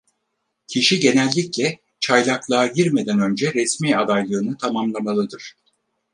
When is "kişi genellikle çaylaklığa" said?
0.67-2.67